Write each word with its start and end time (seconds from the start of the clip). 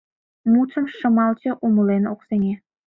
Мутшым 0.51 0.85
Шымалче 0.97 1.51
умылен 1.65 2.03
ок 2.13 2.19
сеҥе. 2.27 2.53